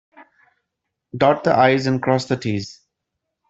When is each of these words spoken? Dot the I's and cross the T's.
Dot 1.15 1.43
the 1.43 1.55
I's 1.55 1.85
and 1.85 2.01
cross 2.01 2.25
the 2.25 2.35
T's. 2.35 2.79